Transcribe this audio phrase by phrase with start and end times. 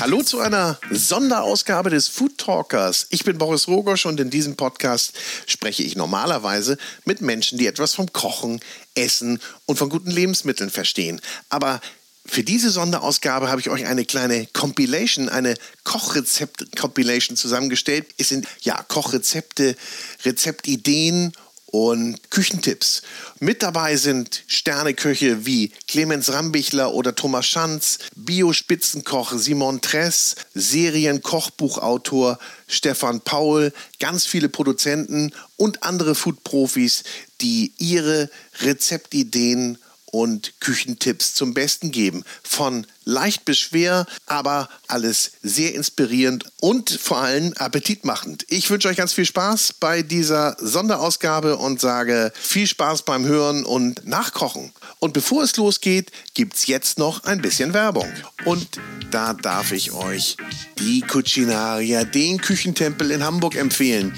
[0.00, 3.06] Hallo zu einer Sonderausgabe des Food Talkers.
[3.10, 5.12] Ich bin Boris Rogosch und in diesem Podcast
[5.46, 8.60] spreche ich normalerweise mit Menschen, die etwas vom Kochen,
[8.94, 11.20] Essen und von guten Lebensmitteln verstehen.
[11.50, 11.82] Aber
[12.24, 18.06] für diese Sonderausgabe habe ich euch eine kleine Compilation, eine Kochrezept-Compilation zusammengestellt.
[18.16, 19.76] Es sind ja Kochrezepte,
[20.24, 21.32] Rezeptideen
[21.66, 23.02] und Küchentipps.
[23.40, 33.20] Mit dabei sind Sterneköche wie Clemens Rambichler oder Thomas Schanz, Bio-Spitzenkoch Simon Tress, Serienkochbuchautor Stefan
[33.20, 37.02] Paul, ganz viele Produzenten und andere Food-Profis,
[37.40, 42.24] die ihre Rezeptideen und Küchentipps zum Besten geben.
[42.42, 48.44] Von leicht bis schwer, aber alles sehr inspirierend und vor allem appetitmachend.
[48.48, 53.64] Ich wünsche euch ganz viel Spaß bei dieser Sonderausgabe und sage viel Spaß beim Hören
[53.64, 54.72] und Nachkochen.
[54.98, 58.10] Und bevor es losgeht, gibt es jetzt noch ein bisschen Werbung.
[58.46, 58.80] Und
[59.10, 60.36] da darf ich euch
[60.78, 64.14] die Cucinaria, den Küchentempel in Hamburg empfehlen.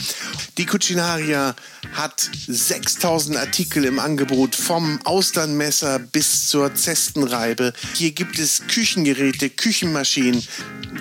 [0.57, 1.57] Die Cucinaria
[1.95, 7.73] hat 6000 Artikel im Angebot, vom Austernmesser bis zur Zestenreibe.
[7.95, 10.47] Hier gibt es Küchengeräte, Küchenmaschinen,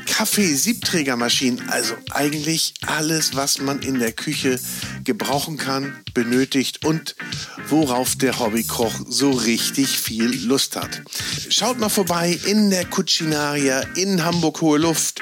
[0.06, 4.59] Kaffee, Siebträgermaschinen, also eigentlich alles, was man in der Küche
[5.04, 7.16] gebrauchen kann, benötigt und
[7.70, 11.02] worauf der Hobbykoch so richtig viel Lust hat.
[11.50, 15.22] Schaut mal vorbei in der Cucinaria in Hamburg Hohe Luft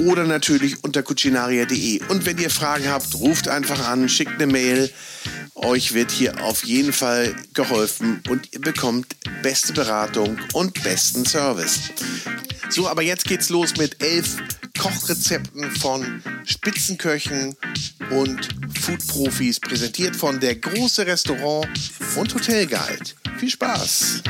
[0.00, 2.02] oder natürlich unter cucinaria.de.
[2.08, 4.90] Und wenn ihr Fragen habt, ruft einfach an, schickt eine Mail.
[5.54, 11.80] Euch wird hier auf jeden Fall geholfen und ihr bekommt beste Beratung und besten Service.
[12.70, 14.36] So, aber jetzt geht's los mit elf
[14.78, 17.54] Kochrezepten von Spitzenköchen
[18.10, 18.48] und
[18.80, 21.68] Foodprofis, präsentiert von der große Restaurant
[22.16, 23.14] und Hotelguide.
[23.38, 24.22] Viel Spaß!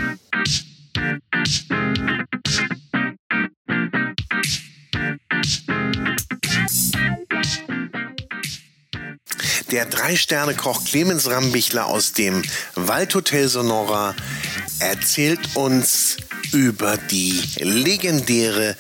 [9.73, 12.43] Der Drei-Sterne-Koch Clemens Rambichler aus dem
[12.75, 14.15] Waldhotel Sonora
[14.81, 16.19] erzählt uns
[16.53, 18.77] über die legendäre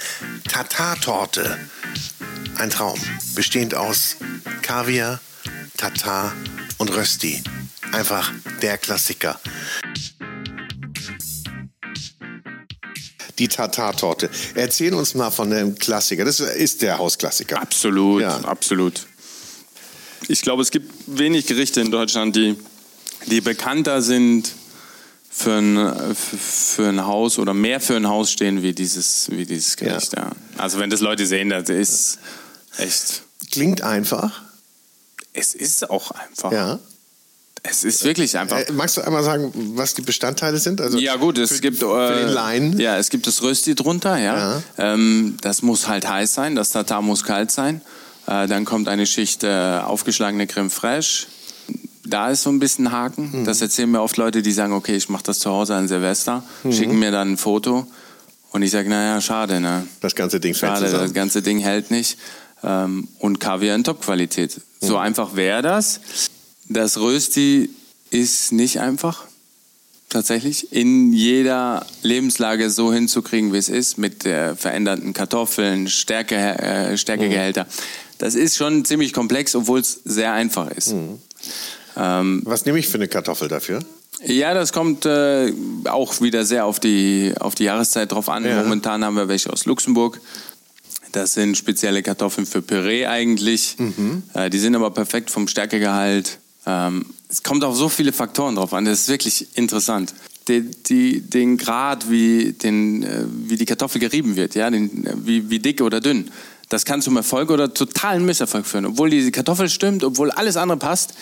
[0.50, 1.58] Tatar-Torte.
[2.56, 3.00] Ein Traum,
[3.34, 4.16] bestehend aus
[4.60, 5.20] Kaviar,
[5.78, 6.34] Tatar
[6.76, 7.42] und Rösti.
[7.92, 9.40] Einfach der Klassiker.
[13.38, 14.28] Die Tatar-Torte.
[14.54, 16.26] Erzähl uns mal von dem Klassiker.
[16.26, 17.62] Das ist der Hausklassiker.
[17.62, 18.36] Absolut, Ja.
[18.40, 19.06] absolut.
[20.32, 22.56] Ich glaube, es gibt wenig Gerichte in Deutschland, die,
[23.26, 24.50] die bekannter sind
[25.28, 29.44] für ein, für- für ein Haus oder mehr für ein Haus stehen wie dieses, wie
[29.44, 30.14] dieses Gericht.
[30.16, 30.30] Ja.
[30.56, 32.18] Also wenn das Leute sehen, das ist
[32.78, 33.24] echt.
[33.50, 34.40] Klingt einfach.
[35.34, 36.50] Es ist auch einfach.
[36.50, 36.78] Ja.
[37.62, 38.56] Es ist wirklich einfach.
[38.56, 40.80] Äh, magst du einmal sagen, was die Bestandteile sind?
[40.80, 42.78] Also Ja gut, es für, gibt für äh, den Laien.
[42.80, 44.36] Ja, es gibt das Rösti drunter, ja.
[44.56, 44.62] Ja.
[44.78, 47.82] Ähm, das muss halt heiß sein, das Tatar muss kalt sein.
[48.26, 51.26] Äh, dann kommt eine Schicht äh, aufgeschlagene Creme fraiche.
[52.04, 53.30] Da ist so ein bisschen Haken.
[53.32, 53.44] Mhm.
[53.44, 56.42] Das erzählen mir oft Leute, die sagen, okay, ich mache das zu Hause an Silvester,
[56.64, 56.72] Mhm.
[56.72, 57.86] schicken mir dann ein Foto
[58.50, 59.86] und ich sage, naja, schade, ne?
[60.00, 61.14] Das ganze Ding fällt Schade, das zusammen.
[61.14, 62.18] ganze Ding hält nicht.
[62.64, 64.60] Ähm, und Kaviar in Top-Qualität.
[64.80, 66.00] So einfach wäre das.
[66.68, 67.70] Das Rösti
[68.10, 69.24] ist nicht einfach.
[70.08, 70.72] Tatsächlich.
[70.72, 77.66] In jeder Lebenslage so hinzukriegen, wie es ist, mit äh, veränderten Kartoffeln, Stärke, äh, Stärkegehälter.
[78.22, 80.94] Das ist schon ziemlich komplex, obwohl es sehr einfach ist.
[81.96, 83.80] Ähm, Was nehme ich für eine Kartoffel dafür?
[84.24, 85.52] ja, das kommt äh,
[85.86, 88.44] auch wieder sehr auf die, auf die Jahreszeit drauf an.
[88.44, 88.62] Ja.
[88.62, 90.20] Momentan haben wir welche aus Luxemburg.
[91.10, 93.76] Das sind spezielle Kartoffeln für Püree eigentlich.
[94.34, 96.38] Äh, die sind aber perfekt vom Stärkegehalt.
[96.64, 98.84] Ähm, es kommt auf so viele Faktoren drauf an.
[98.84, 100.14] Das ist wirklich interessant.
[100.46, 105.14] Die, die, den Grad, wie, den, äh, wie die Kartoffel gerieben wird, ja, den, äh,
[105.24, 106.30] wie, wie dick oder dünn,
[106.72, 108.86] das kann zum Erfolg oder totalen Misserfolg führen.
[108.86, 111.14] Obwohl die Kartoffel stimmt, obwohl alles andere passt,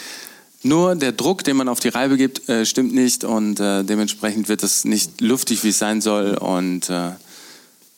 [0.62, 4.48] nur der Druck, den man auf die Reibe gibt, äh, stimmt nicht und äh, dementsprechend
[4.48, 6.36] wird es nicht luftig, wie es sein soll.
[6.36, 7.12] Und äh,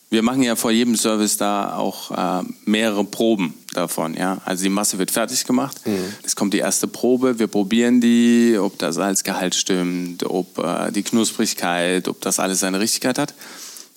[0.09, 4.15] wir machen ja vor jedem Service da auch äh, mehrere Proben davon.
[4.15, 4.41] Ja?
[4.45, 5.81] Also die Masse wird fertig gemacht.
[6.23, 11.03] Es kommt die erste Probe, wir probieren die, ob der Salzgehalt stimmt, ob äh, die
[11.03, 13.33] Knusprigkeit, ob das alles seine Richtigkeit hat.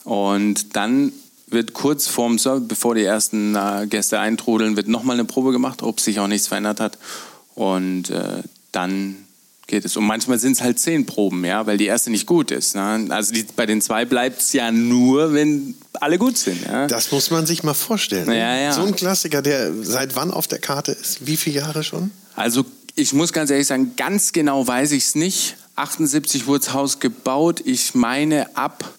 [0.04, 1.12] Und dann
[1.46, 5.82] wird kurz vorm Service, bevor die ersten äh, Gäste eintrudeln, wird nochmal eine Probe gemacht,
[5.82, 6.98] ob sich auch nichts verändert hat.
[7.54, 9.16] Und äh, dann
[9.66, 9.96] geht es.
[9.96, 12.74] Und manchmal sind es halt zehn Proben, ja, weil die erste nicht gut ist.
[12.74, 13.06] Ne?
[13.10, 16.64] Also die, bei den zwei bleibt es ja nur, wenn alle gut sind.
[16.64, 16.86] Ja?
[16.86, 18.28] Das muss man sich mal vorstellen.
[18.28, 18.72] Ja, ja.
[18.72, 21.26] So ein Klassiker, der seit wann auf der Karte ist?
[21.26, 22.10] Wie viele Jahre schon?
[22.34, 22.64] Also
[22.94, 25.56] ich muss ganz ehrlich sagen, ganz genau weiß ich es nicht.
[25.76, 27.60] 78 wurde das Haus gebaut.
[27.64, 28.95] Ich meine ab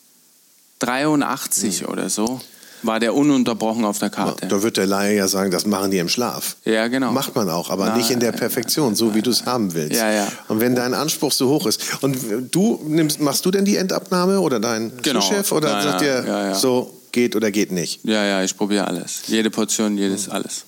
[0.79, 1.87] 83 Hm.
[1.89, 2.39] oder so
[2.83, 4.47] war der ununterbrochen auf der Karte.
[4.47, 6.57] Da wird der Laie ja sagen, das machen die im Schlaf.
[6.63, 7.11] Ja, genau.
[7.11, 9.95] Macht man auch, aber Na, nicht in der Perfektion, so wie du es haben willst.
[9.99, 10.27] Ja, ja.
[10.47, 11.81] Und wenn dein Anspruch so hoch ist.
[12.01, 12.17] Und
[12.53, 15.21] du nimmst, machst du denn die Endabnahme oder dein Genau.
[15.21, 16.53] Chef oder Nein, sagt ihr ja, ja.
[16.55, 18.01] so geht oder geht nicht?
[18.05, 19.23] Ja, ja, ich probiere alles.
[19.25, 20.65] Jede Portion, jedes alles.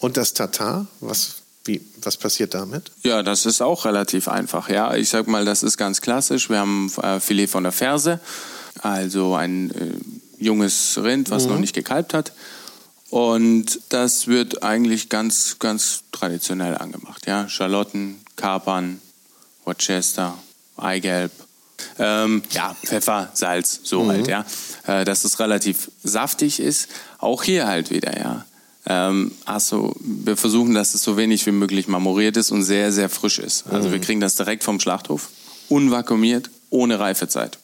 [0.00, 2.90] Und das Tatar, was, wie, was passiert damit?
[3.04, 4.68] Ja, das ist auch relativ einfach.
[4.68, 6.50] Ja, ich sag mal, das ist ganz klassisch.
[6.50, 8.18] Wir haben äh, Filet von der Ferse,
[8.80, 12.32] also ein äh, junges Rind, was noch nicht gekalbt hat.
[13.10, 17.26] Und das wird eigentlich ganz, ganz traditionell angemacht.
[17.26, 19.00] Ja, Schalotten, Kapern,
[19.64, 20.36] Worcester,
[20.76, 21.30] Eigelb.
[21.98, 24.44] Ähm, ja, Pfeffer, Salz, so halt, ja.
[24.86, 26.88] Äh, dass es relativ saftig ist.
[27.18, 28.44] Auch hier halt wieder, ja.
[28.86, 33.08] Ähm, also wir versuchen, dass es so wenig wie möglich marmoriert ist und sehr, sehr
[33.08, 33.66] frisch ist.
[33.68, 35.28] Also wir kriegen das direkt vom Schlachthof,
[35.68, 37.58] unvakuumiert, ohne Reifezeit.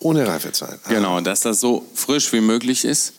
[0.00, 0.78] Ohne Reifezeit.
[0.84, 0.88] Ah.
[0.88, 3.14] Genau, dass das so frisch wie möglich ist.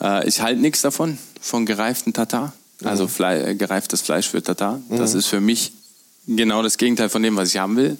[0.00, 2.52] Äh, ich halte nichts davon, von gereiften Tatar.
[2.84, 4.80] Also Fle äh, gereiftes Fleisch für Tatar.
[4.88, 5.72] Das ist für mich
[6.26, 7.96] genau das Gegenteil von dem, was ich haben will.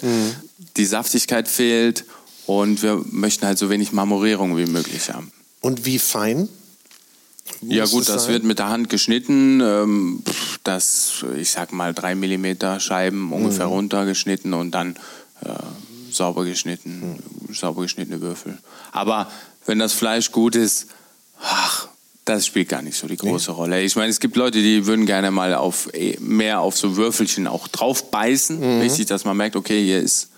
[0.76, 2.04] Die Saftigkeit fehlt
[2.46, 5.32] und wir möchten halt so wenig Marmorierung wie möglich haben.
[5.60, 6.48] Und wie fein?
[7.62, 8.34] Ja muss gut, es das sein?
[8.34, 9.60] wird mit der Hand geschnitten.
[9.60, 10.22] Ähm,
[10.64, 13.72] das, ich sag mal, drei Millimeter Scheiben ungefähr Mhm.
[13.72, 14.96] runtergeschnitten und dann
[15.44, 15.48] äh,
[16.14, 17.18] sauber geschnitten,
[17.48, 17.54] Mhm.
[17.54, 18.58] sauber geschnittene Würfel.
[18.92, 19.30] Aber
[19.66, 20.86] wenn das Fleisch gut ist,
[21.42, 21.88] ach,
[22.24, 23.82] das spielt gar nicht so die große Rolle.
[23.82, 27.46] Ich meine, es gibt Leute, die würden gerne mal auf eh, mehr auf so Würfelchen
[27.46, 28.80] auch drauf beißen, Mhm.
[28.82, 30.28] richtig, dass man merkt, okay, hier ist.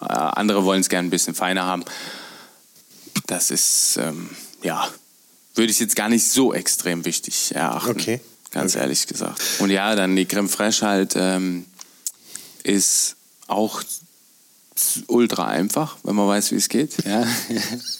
[0.00, 1.84] Äh, andere wollen es gerne ein bisschen feiner haben.
[3.26, 4.30] Das ist ähm,
[4.62, 4.88] ja
[5.54, 7.90] würde ich jetzt gar nicht so extrem wichtig erachten.
[7.90, 8.20] Okay.
[8.52, 8.82] Ganz Okay.
[8.84, 9.38] ehrlich gesagt.
[9.58, 11.66] Und ja, dann die Creme Fraiche halt ähm,
[12.62, 13.16] ist
[13.48, 13.82] auch
[15.08, 17.04] ultra einfach, wenn man weiß, wie es geht.
[17.04, 17.24] Ja.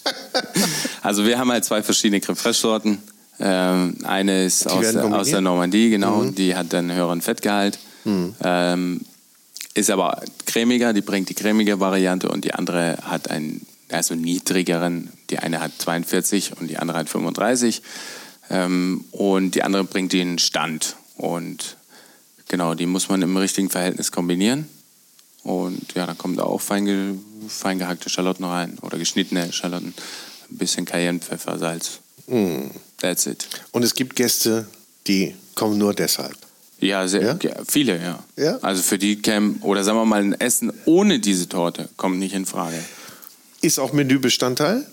[1.01, 2.97] also wir haben halt zwei verschiedene Creme Fraiche Sorten.
[3.39, 6.23] Ähm, eine ist aus der, aus der Normandie, genau.
[6.25, 7.79] Die hat einen höheren Fettgehalt.
[8.05, 9.01] Ähm,
[9.73, 15.09] ist aber cremiger, die bringt die cremige Variante und die andere hat einen also niedrigeren.
[15.29, 17.81] Die eine hat 42 und die andere hat 35.
[18.49, 20.95] Ähm, und die andere bringt den Stand.
[21.17, 21.77] Und
[22.47, 24.67] genau, die muss man im richtigen Verhältnis kombinieren.
[25.43, 29.93] Und ja, dann kommen da auch fein, fein gehackte Schalotten rein oder geschnittene Schalotten.
[30.49, 31.99] Ein bisschen Cayennepfeffer, Salz.
[32.99, 33.47] That's it.
[33.71, 34.67] Und es gibt Gäste,
[35.07, 36.37] die kommen nur deshalb.
[36.79, 37.37] Ja, sehr, Ja?
[37.41, 38.19] ja, viele, ja.
[38.35, 38.57] Ja?
[38.61, 42.33] Also für die kämen, oder sagen wir mal, ein Essen ohne diese Torte kommt nicht
[42.33, 42.77] in Frage.
[43.61, 44.85] Ist auch Menübestandteil?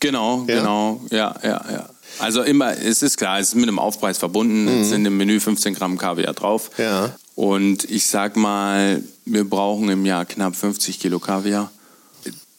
[0.00, 0.58] Genau, Ja?
[0.58, 1.88] genau, ja, ja, ja.
[2.18, 4.68] Also immer, es ist klar, es ist mit einem Aufpreis verbunden.
[4.68, 6.70] Es sind im Menü 15 Gramm Kaviar drauf.
[6.78, 6.82] Mhm.
[6.84, 7.16] Ja.
[7.36, 11.70] Und ich sag mal, wir brauchen im Jahr knapp 50 Kilo Kaviar.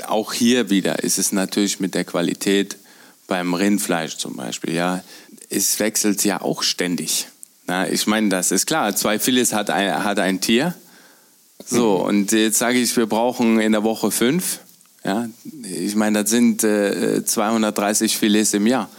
[0.05, 2.77] Auch hier wieder ist es natürlich mit der Qualität
[3.25, 5.03] beim Rindfleisch zum Beispiel, ja.
[5.49, 7.27] Es wechselt ja auch ständig.
[7.65, 8.95] Na, ich meine, das ist klar.
[8.95, 10.75] Zwei Filets hat ein, hat ein Tier.
[11.65, 14.59] So, und jetzt sage ich, wir brauchen in der Woche fünf.
[15.03, 15.27] Ja,
[15.63, 18.89] ich meine, das sind äh, 230 Filets im Jahr.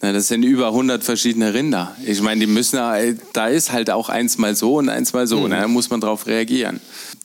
[0.00, 1.96] Na, das sind über 100 verschiedene Rinder.
[2.06, 5.26] Ich meine, die müssen, äh, da ist halt auch eins mal so und eins mal
[5.26, 5.46] so.
[5.48, 6.80] Na, da muss man drauf reagieren.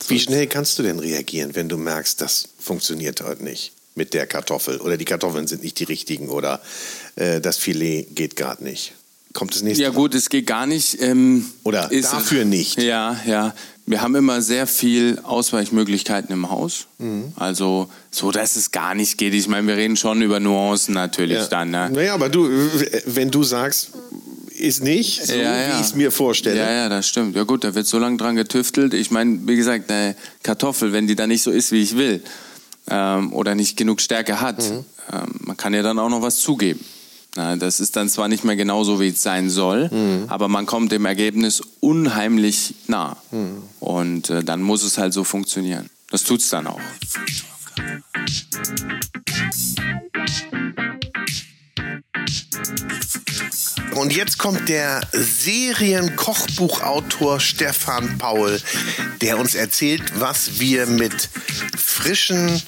[0.08, 4.26] Wie schnell kannst du denn reagieren, wenn du merkst, das funktioniert heute nicht mit der
[4.26, 6.62] Kartoffel oder die Kartoffeln sind nicht die richtigen oder
[7.16, 8.94] äh, das Filet geht gerade nicht?
[9.34, 9.96] Kommt das nächste Ja Mal?
[9.96, 11.02] gut, es geht gar nicht.
[11.02, 12.80] Ähm, Oder dafür nicht.
[12.80, 13.56] Ja, ja.
[13.86, 16.88] Wir haben immer sehr viel Ausweichmöglichkeiten im Haus.
[17.00, 17.34] Mhm.
[17.36, 19.34] Also so, dass es gar nicht geht.
[19.34, 21.48] Ich meine, wir reden schon über Nuancen natürlich Ja.
[21.48, 21.72] dann.
[21.72, 21.90] Ne?
[21.92, 22.50] Naja, aber du,
[23.08, 23.90] wenn du sagst,
[24.58, 25.68] ist nicht so, Ja, ja.
[25.76, 26.58] wie ich es mir vorstelle.
[26.58, 27.36] Ja, ja, das stimmt.
[27.36, 28.94] Ja gut, da wird so lange dran getüftelt.
[28.94, 32.24] Ich meine, wie gesagt, eine Kartoffel, wenn die dann nicht so ist, wie ich will,
[32.90, 34.86] ähm, oder nicht genug Stärke hat, Mhm.
[35.12, 36.80] ähm, man kann ja dann auch noch was zugeben.
[37.36, 40.26] Na, das ist dann zwar nicht mehr genau so, wie es sein soll, Mhm.
[40.28, 43.18] aber man kommt dem Ergebnis unheimlich nah.
[43.32, 43.58] Mhm.
[43.80, 45.90] Und äh, dann muss es halt so funktionieren.
[46.12, 46.80] Das tut's dann auch.
[53.96, 58.62] Und jetzt kommt der Serienkochbuchautor Stefan Paul,
[59.22, 61.30] der uns erzählt, was wir mit
[61.78, 62.62] frischen,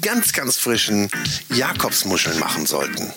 [0.00, 1.10] ganz, ganz frischen
[1.54, 3.12] Jakobsmuscheln machen sollten.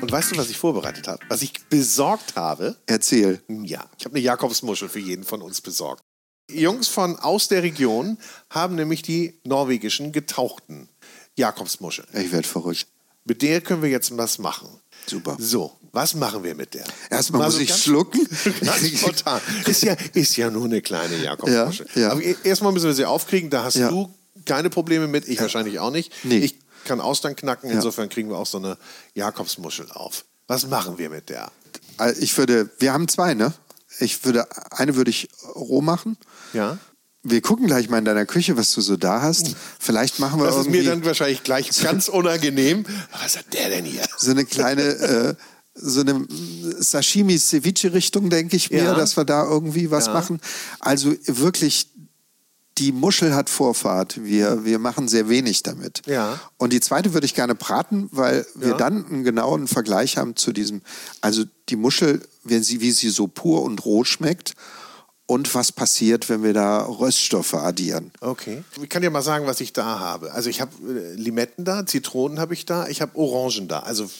[0.00, 1.18] Und weißt du, was ich vorbereitet habe?
[1.28, 2.76] Was ich besorgt habe?
[2.86, 3.42] Erzähl.
[3.48, 6.02] Ja, ich habe eine Jakobsmuschel für jeden von uns besorgt.
[6.50, 8.18] Jungs von aus der Region
[8.50, 10.89] haben nämlich die norwegischen getauchten
[11.40, 12.06] Jakobsmuscheln.
[12.14, 12.86] Ich werde verrückt.
[13.24, 14.68] Mit der können wir jetzt was machen.
[15.06, 15.36] Super.
[15.40, 16.84] So, was machen wir mit der?
[17.10, 18.26] Erstmal Mal muss so ich schlucken.
[18.64, 19.40] Ganz spontan.
[19.66, 21.86] Ist ja, ist ja nur eine kleine Jakobsmuschel.
[21.94, 22.10] Ja, ja.
[22.12, 23.50] Aber e- erstmal müssen wir sie aufkriegen.
[23.50, 23.88] Da hast Ja.
[23.88, 26.12] du keine Probleme mit, ich wahrscheinlich auch nicht.
[26.24, 26.38] Nee.
[26.38, 28.78] Ich kann Austern knacken, insofern kriegen wir auch so eine
[29.14, 30.24] Jakobsmuschel auf.
[30.46, 31.50] Was machen wir mit der?
[31.98, 33.52] Äh, Ich würde, wir haben zwei, ne?
[33.98, 36.16] Ich würde, eine würde ich roh machen.
[36.52, 36.78] Ja?
[37.22, 39.54] Wir gucken gleich mal in deiner Küche, was du so da hast.
[39.78, 42.84] Vielleicht machen wir Das ist irgendwie mir dann wahrscheinlich gleich ganz unangenehm.
[43.22, 44.02] Was hat der denn hier?
[44.16, 45.34] so eine kleine, äh,
[45.74, 46.26] so eine
[46.78, 48.94] Sashimi-Ceviche-Richtung, denke ich mir, Ja.
[48.94, 50.14] dass wir da irgendwie was Ja.
[50.14, 50.40] machen.
[50.78, 51.88] Also wirklich,
[52.78, 54.24] die Muschel hat Vorfahrt.
[54.24, 56.02] Wir, wir machen sehr wenig damit.
[56.06, 56.40] Ja.
[56.56, 60.52] Und die zweite würde ich gerne braten, weil wir dann einen genauen Vergleich haben zu
[60.52, 60.80] diesem,
[61.20, 64.54] also die Muschel, wenn sie, wie sie so pur und roh schmeckt
[65.30, 68.10] und was passiert, wenn wir da Röststoffe addieren.
[68.20, 68.64] Okay.
[68.82, 70.32] Ich kann dir mal sagen, was ich da habe.
[70.32, 73.78] Also ich habe äh, Limetten da, Zitronen habe ich da, ich habe Orangen da.
[73.80, 74.10] Also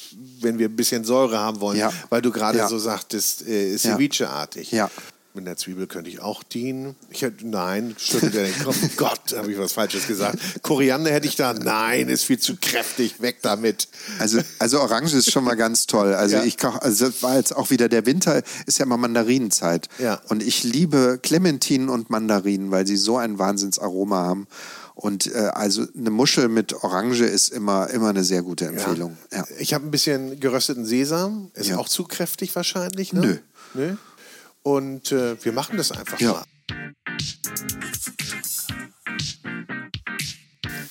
[0.41, 1.93] wenn wir ein bisschen Säure haben wollen, Ja.
[2.11, 2.69] weil du gerade Ja.
[2.69, 4.71] so sagtest, äh, Ceviche-artig.
[4.71, 4.89] Ja.
[5.33, 6.97] Mit einer Zwiebel könnte ich auch dienen.
[7.11, 8.77] Ich hätte, nein, schüttelt er den Kopf.
[8.97, 10.39] Gott, habe ich was Falsches gesagt.
[10.63, 11.55] Koriander hätte ich da.
[11.55, 13.23] Nein, ist viel zu kräftig.
[13.23, 13.87] Weg damit.
[14.19, 16.15] Also, also Orange ist schon mal ganz toll.
[16.15, 16.43] Also Ja.
[16.45, 19.89] ich koche, also das war jetzt auch wieder der Winter, ist ja immer Mandarinenzeit.
[20.01, 20.21] Ja.
[20.29, 24.49] Und ich liebe Clementinen und Mandarinen, weil sie so ein Wahnsinnsaroma haben.
[24.97, 29.17] Und äh, also eine Muschel mit Orange ist immer, immer eine sehr gute Empfehlung.
[29.33, 29.45] Ja.
[29.61, 31.53] Ich habe ein bisschen gerösteten Sesam.
[31.55, 31.79] Ist Ja.
[31.79, 33.13] auch zu kräftig wahrscheinlich.
[33.13, 33.21] Ne?
[33.21, 33.37] Nö.
[33.75, 33.97] Nö.
[34.63, 36.33] Und äh, wir machen das einfach Ja.
[36.33, 36.45] mal.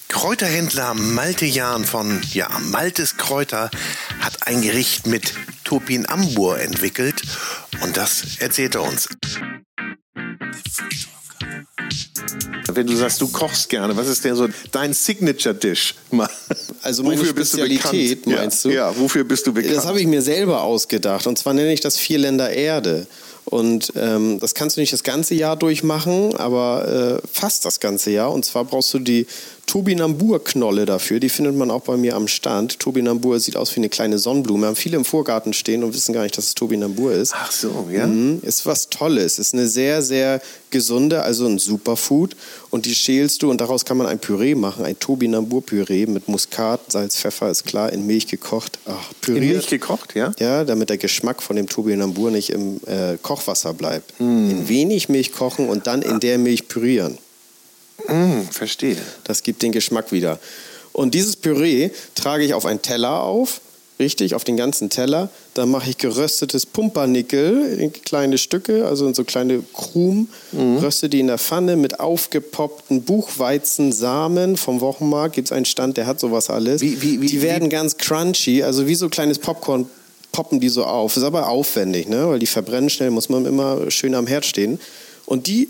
[0.07, 3.71] Kräuterhändler Malte Jahn von ja, Maltes Kräuter
[4.19, 5.33] hat ein Gericht mit
[5.63, 7.21] Topinambur entwickelt
[7.81, 9.07] und das erzählt er uns.
[12.71, 15.95] Wenn du sagst, du kochst gerne, was ist denn so dein Signature-Dish?
[16.81, 18.69] Also meine Spezialität, meinst du?
[18.69, 19.75] Ja, wofür bist du bekannt?
[19.75, 21.25] Das habe ich mir selber ausgedacht.
[21.27, 23.07] Und zwar nenne ich das Vierländer Erde.
[23.49, 28.11] Und ähm, das kannst du nicht das ganze Jahr durchmachen, aber äh, fast das ganze
[28.11, 28.31] Jahr.
[28.31, 29.25] Und zwar brauchst du die
[29.69, 31.19] Tobinambur-Knolle dafür.
[31.19, 32.79] Die findet man auch bei mir am Stand.
[32.79, 34.65] Tobinambur sieht aus wie eine kleine Sonnenblume.
[34.65, 37.33] Haben viele im Vorgarten stehen und wissen gar nicht, dass es Tobinambur ist.
[37.35, 38.07] Ach so, ja.
[38.07, 39.37] Mhm, ist was Tolles.
[39.37, 42.35] Ist eine sehr, sehr gesunde, also ein Superfood.
[42.71, 46.91] Und die schälst du und daraus kann man ein Püree machen, ein Tobinambur-Püree mit Muskat,
[46.91, 48.79] Salz, Pfeffer, ist klar, in Milch gekocht.
[48.85, 49.53] Ach, In püriert.
[49.53, 50.31] Milch gekocht, ja?
[50.39, 54.13] Ja, damit der Geschmack von dem Tobinambur nicht im äh, Kochwasser bleibt.
[54.19, 57.19] In wenig Milch kochen und dann in der Milch pürieren.
[58.07, 58.97] Hm, verstehe.
[59.23, 60.39] Das gibt den Geschmack wieder.
[60.93, 63.61] Und dieses Püree trage ich auf einen Teller auf,
[63.99, 65.29] richtig, auf den ganzen Teller.
[65.53, 70.29] Dann mache ich geröstetes Pumpernickel in kleine Stücke, also in so kleine Krumen.
[70.53, 75.35] Röste die in der Pfanne mit aufgepoppten Buchweizensamen vom Wochenmarkt.
[75.35, 76.81] Gibt es einen Stand, der hat sowas alles.
[76.81, 79.87] Wie- wie- wie- die werden ganz crunchy, also wie so kleines Popcorn
[80.31, 81.17] poppen die so auf.
[81.17, 82.27] Ist aber aufwendig, ne?
[82.29, 84.79] weil die verbrennen schnell, muss man immer schön am Herd stehen.
[85.25, 85.69] Und die,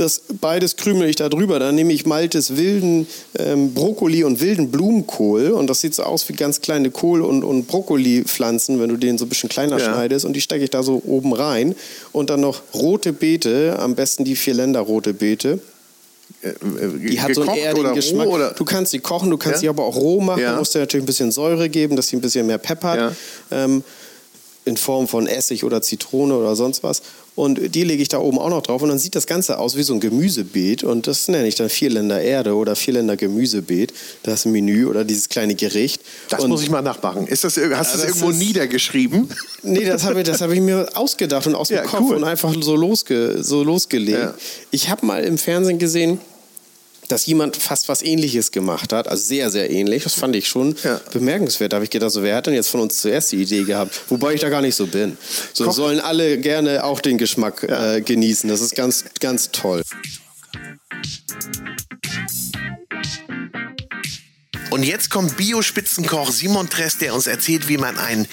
[0.00, 1.58] das beides krümel ich da drüber.
[1.58, 3.06] Dann nehme ich Maltes wilden
[3.38, 5.50] ähm, Brokkoli und wilden Blumenkohl.
[5.50, 9.18] Und das sieht so aus wie ganz kleine Kohl- und, und Brokkolipflanzen, wenn du den
[9.18, 9.84] so ein bisschen kleiner Ja.
[9.84, 10.24] schneidest.
[10.24, 11.74] Und die stecke ich da so oben rein.
[12.12, 15.58] Und dann noch rote Beete, am besten die Vierländer rote Beete.
[16.42, 18.26] Die hat so einen erdigen Geschmack.
[18.28, 18.50] Roh, oder?
[18.52, 19.60] Du kannst sie kochen, du kannst Ja?
[19.60, 20.40] sie aber auch roh machen.
[20.42, 20.52] Ja.
[20.52, 22.98] Du musst dir natürlich ein bisschen Säure geben, dass sie ein bisschen mehr Pep hat.
[22.98, 23.12] Ja.
[23.64, 23.82] Ähm,
[24.68, 27.02] in Form von Essig oder Zitrone oder sonst was.
[27.34, 28.82] Und die lege ich da oben auch noch drauf.
[28.82, 30.82] Und dann sieht das Ganze aus wie so ein Gemüsebeet.
[30.82, 33.92] Und das nenne ich dann Vierländer Erde oder Vierländer Gemüsebeet.
[34.24, 36.02] Das Menü oder dieses kleine Gericht.
[36.30, 37.26] Das und muss ich mal nachmachen.
[37.28, 39.28] Ist das, hast du Ja, das das irgendwo ist- niedergeschrieben?
[39.62, 42.16] Nee, das habe ich, hab ich mir ausgedacht und aus dem Ja, Kopf cool.
[42.16, 44.18] und einfach so, losge, so losgelegt.
[44.18, 44.34] Ja.
[44.72, 46.18] Ich habe mal im Fernsehen gesehen,
[47.08, 50.04] dass jemand fast was Ähnliches gemacht hat, also sehr, sehr ähnlich.
[50.04, 51.00] Das fand ich schon Ja.
[51.12, 51.72] bemerkenswert.
[51.72, 54.00] Da habe ich gedacht, so, wer hat denn jetzt von uns zuerst die Idee gehabt?
[54.08, 55.16] Wobei ich da gar nicht so bin.
[55.52, 57.94] So Koch- sollen alle gerne auch den Geschmack Ja.
[57.96, 58.48] äh, genießen.
[58.48, 59.82] Das ist ganz, ganz toll.
[64.70, 68.26] Und jetzt kommt Bio-Spitzenkoch Simon Tress, der uns erzählt, wie man einen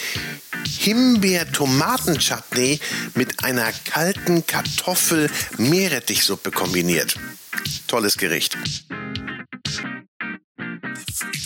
[0.79, 2.79] Himbeer-Tomaten-Chutney
[3.15, 7.15] mit einer kalten Kartoffel-Meerrettichsuppe kombiniert.
[7.87, 8.57] Tolles Gericht.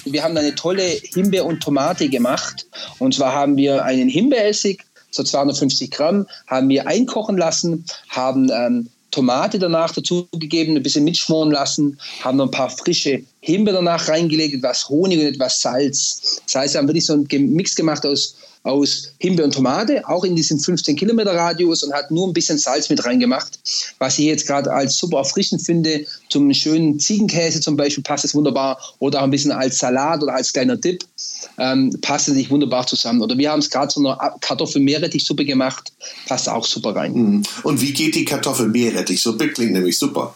[0.05, 2.65] Wir haben eine tolle Himbeer- und Tomate gemacht.
[2.97, 8.89] Und zwar haben wir einen Himbeeressig, so 250 Gramm, haben wir einkochen lassen, haben ähm,
[9.11, 14.55] Tomate danach dazugegeben, ein bisschen mitschmoren lassen, haben noch ein paar frische Himbeer danach reingelegt,
[14.55, 16.41] etwas Honig und etwas Salz.
[16.45, 20.23] Das heißt, wir haben wirklich so einen Mix gemacht aus aus Himbeer und Tomate, auch
[20.23, 23.59] in diesem 15 Kilometer Radius und hat nur ein bisschen Salz mit reingemacht.
[23.99, 28.35] Was ich jetzt gerade als super erfrischend finde, zum schönen Ziegenkäse zum Beispiel passt es
[28.35, 31.03] wunderbar oder auch ein bisschen als Salat oder als kleiner Dip
[31.57, 33.21] ähm, passt es nicht wunderbar zusammen.
[33.21, 35.93] Oder wir haben es gerade zu einer Kartoffel-Meerrettichsuppe gemacht,
[36.27, 37.13] passt auch super rein.
[37.13, 37.43] Mhm.
[37.63, 39.49] Und wie geht die Kartoffel-Meerrettichsuppe?
[39.49, 40.35] Klingt nämlich super.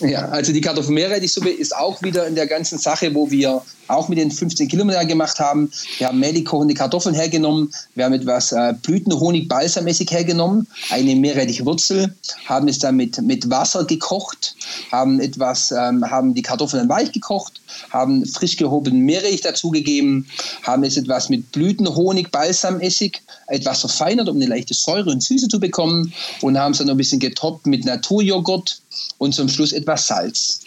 [0.00, 4.18] Ja, also die Kartoffelmeerrettichsuppe ist auch wieder in der ganzen Sache, wo wir auch mit
[4.18, 5.70] den 15 Kilometern gemacht haben.
[5.98, 12.14] Wir haben mehlig kochende Kartoffeln hergenommen, wir haben etwas äh, Blütenhonig balsamäßig hergenommen, eine Meerrettichwurzel,
[12.46, 14.54] haben es dann mit, mit Wasser gekocht,
[14.92, 17.60] haben etwas, ähm, haben die Kartoffeln weich gekocht,
[17.90, 20.26] haben frisch gehobenen Meerrettich dazugegeben,
[20.62, 25.58] haben es etwas mit Blütenhonig, Balsamessig, etwas verfeinert, um eine leichte Säure und Süße zu
[25.58, 28.80] bekommen und haben es dann noch ein bisschen getoppt mit Naturjoghurt
[29.18, 30.60] und zum Schluss etwas Salz.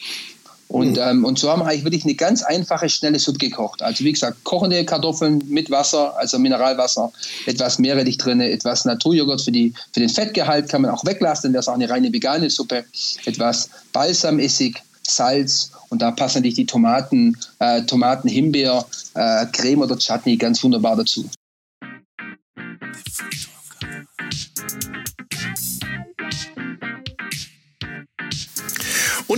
[0.67, 1.03] Und, mhm.
[1.03, 3.83] ähm, und so haben wir eigentlich wirklich eine ganz einfache, schnelle Suppe gekocht.
[3.83, 7.11] Also wie gesagt, kochende Kartoffeln mit Wasser, also Mineralwasser,
[7.45, 11.53] etwas Meerrettich drin, etwas Naturjoghurt für, die, für den Fettgehalt kann man auch weglassen, dann
[11.53, 12.85] wäre es auch eine reine vegane Suppe,
[13.25, 19.97] etwas Balsamessig, Salz und da passen natürlich die Tomaten, äh, Tomaten, Himbeer, äh, Creme oder
[19.97, 21.29] Chutney ganz wunderbar dazu.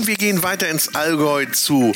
[0.06, 1.92] Und wir gehen weiter ins Allgäu zu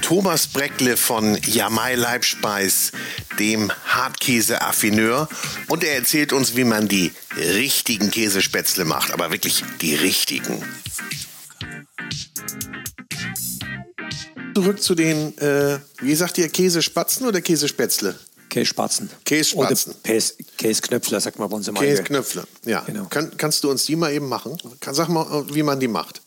[0.00, 2.90] Thomas Breckle von Jamai Leibspeis,
[3.38, 5.28] dem Hartkäse-Affineur.
[5.68, 10.64] Und er erzählt uns, wie man die richtigen Käsespätzle macht, aber wirklich die richtigen.
[14.54, 18.18] Zurück zu den, äh, wie sagt ihr, Käsespatzen oder Käsespätzle?
[18.48, 19.10] Kässpatzen.
[19.26, 19.96] Kässpatzen.
[20.02, 20.22] Oder
[20.56, 22.80] Käsknöpfler, sagt man bei uns im Käsknöpfler, ja.
[22.86, 23.04] Genau.
[23.10, 24.56] Kann, kannst du uns die mal eben machen?
[24.80, 26.22] Sag mal, wie man die macht.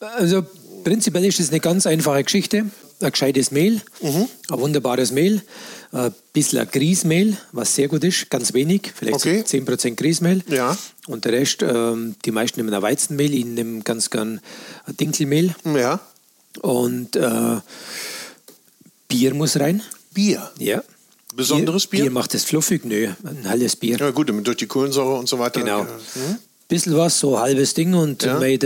[0.00, 0.44] Also
[0.84, 2.66] prinzipiell ist es eine ganz einfache Geschichte.
[3.00, 4.28] Ein gescheites Mehl, mhm.
[4.48, 5.42] ein wunderbares Mehl,
[5.90, 9.40] ein bisschen Grießmehl, was sehr gut ist, ganz wenig, vielleicht okay.
[9.40, 10.42] 10% Grießmehl.
[10.48, 10.76] Ja.
[11.06, 14.40] Und der Rest, ähm, die meisten nehmen ein Weizenmehl, ich nehme ganz gern
[14.86, 15.54] ein Dinkelmehl.
[15.64, 16.00] Ja.
[16.62, 17.56] Und äh,
[19.08, 19.82] Bier muss rein.
[20.12, 20.50] Bier?
[20.58, 20.82] Ja.
[21.34, 22.02] Besonderes Bier?
[22.02, 23.98] Bier macht es fluffig, nö, ein helles Bier.
[23.98, 25.60] Ja gut, durch die Kohlensäure und so weiter.
[25.60, 25.82] Genau.
[25.82, 26.38] Mhm.
[26.68, 28.38] Bisschen was, so ein halbes Ding und ja.
[28.38, 28.56] der,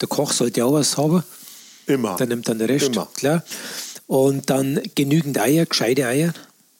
[0.00, 1.22] der Koch sollte auch was haben.
[1.86, 2.16] Immer.
[2.16, 3.08] Dann nimmt dann der Rest, Immer.
[3.14, 3.44] klar.
[4.06, 6.32] Und dann genügend Eier, gescheite Eier.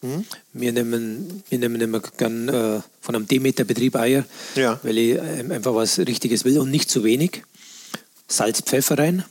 [0.02, 0.24] Mhm.
[0.52, 4.24] Wir nehmen, wir nehmen immer gern äh, von einem Demeter-Betrieb Eier,
[4.56, 4.78] ja.
[4.82, 7.42] weil ich äh, einfach was Richtiges will und nicht zu wenig.
[8.28, 9.24] Salz, Pfeffer rein.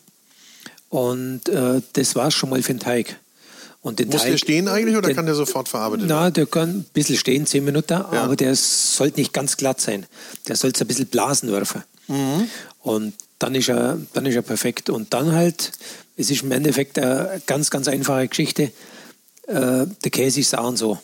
[0.89, 3.17] Und äh, das war es schon mal für den Teig.
[3.81, 6.19] Und den Muss Teig, der stehen eigentlich oder den, kann der sofort verarbeitet werden?
[6.21, 8.23] Na, der kann ein bisschen stehen, zehn Minuten, ja.
[8.23, 10.05] aber der sollte nicht ganz glatt sein.
[10.47, 11.83] Der sollte ein bisschen blasen werfen.
[12.07, 12.47] Mhm.
[12.79, 14.89] Und dann ist, er, dann ist er perfekt.
[14.89, 15.71] Und dann halt,
[16.15, 18.71] es ist im Endeffekt eine ganz, ganz einfache Geschichte.
[19.47, 20.99] Äh, der Käse ist auch und so.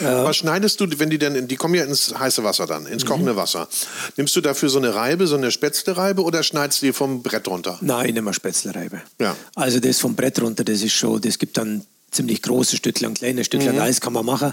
[0.00, 3.06] Äh, Was schneidest du, wenn die denn, die kommen ja ins heiße Wasser dann, ins
[3.06, 3.36] kochende mhm.
[3.36, 3.68] Wasser.
[4.16, 7.48] Nimmst du dafür so eine Reibe, so eine Spätzlereibe oder schneidest du die vom Brett
[7.48, 7.78] runter?
[7.80, 9.00] Nein, ich nehme eine Spätzlereibe.
[9.18, 9.34] Ja.
[9.54, 13.44] Also das vom Brett runter, das ist schon, das gibt dann ziemlich große Stückchen, kleine
[13.44, 13.80] Stückchen, mhm.
[13.80, 14.52] alles kann man machen.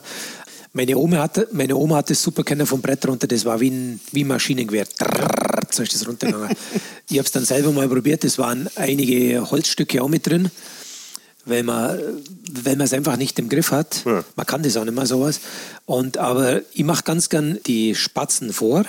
[0.74, 3.72] Meine Oma hatte, meine Oma hat das super kennen vom Brett runter, das war wie
[3.72, 4.86] ein, wie ein Maschinengewehr.
[5.74, 6.56] So ist runtergegangen.
[7.10, 10.52] ich habe es dann selber mal probiert, es waren einige Holzstücke auch mit drin
[11.48, 11.98] weil man
[12.52, 14.04] weil man es einfach nicht im Griff hat.
[14.06, 14.24] Ja.
[14.36, 15.40] Man kann das auch nicht mehr sowas.
[15.86, 18.84] Und aber ich mache ganz gern die Spatzen vor,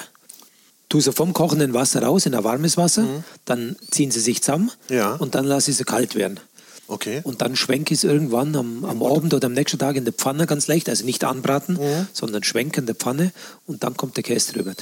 [0.89, 3.25] tue sie vom kochenden Wasser raus in ein warmes Wasser, mhm.
[3.45, 5.15] dann ziehen sie sich zusammen ja.
[5.15, 6.41] und dann lasse ich sie kalt werden.
[6.91, 7.21] Okay.
[7.23, 10.15] Und dann schwenke ich es irgendwann am, am Abend oder am nächsten Tag in der
[10.15, 12.07] Pfanne ganz leicht, also nicht anbraten, mhm.
[12.15, 13.33] sondern schwenken in der Pfanne
[13.67, 14.73] und dann kommt der Käse drüber.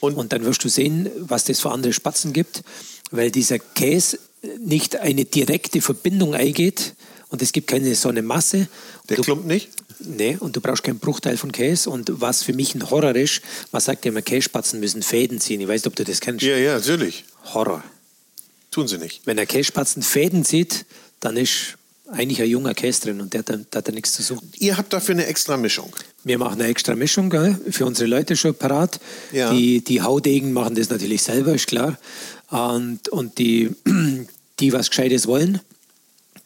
[0.00, 2.62] Und, und dann wirst du sehen, was das für andere Spatzen gibt,
[3.10, 4.18] weil dieser Käse
[4.58, 6.94] nicht eine direkte Verbindung eingeht
[7.28, 8.68] und es gibt keine so eine Masse.
[9.08, 9.70] Der du, klumpt nicht?
[10.00, 11.90] Nee, und du brauchst keinen Bruchteil von Käse.
[11.90, 15.60] Und was für mich ein Horror ist, man sagt ja immer, Kässpatzen müssen Fäden ziehen.
[15.60, 16.44] Ich weiß nicht, ob du das kennst.
[16.44, 17.24] Ja, ja, natürlich.
[17.54, 17.84] Horror.
[18.70, 19.22] Tun sie nicht.
[19.26, 20.86] Wenn ein Kässpatzen Fäden zieht,
[21.20, 21.76] dann ist
[22.12, 24.50] eigentlich ein junger Käse drin und der, der, der hat da nichts zu suchen.
[24.58, 25.94] Ihr habt dafür eine extra Mischung?
[26.24, 27.58] Wir machen eine extra Mischung gell?
[27.70, 29.00] für unsere Leute schon parat.
[29.32, 29.52] Ja.
[29.52, 31.98] Die, die Haudegen machen das natürlich selber, ist klar.
[32.48, 33.70] Und, und die,
[34.60, 35.60] die was Gescheites wollen,